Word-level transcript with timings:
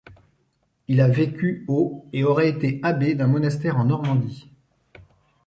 Il 0.87 0.99
a 0.99 1.07
vécu 1.07 1.63
au 1.67 2.07
et 2.11 2.23
aurait 2.23 2.49
été 2.49 2.79
abbé 2.81 3.13
d’un 3.13 3.27
monastère 3.27 3.77
en 3.77 3.85
Normandie. 3.85 4.49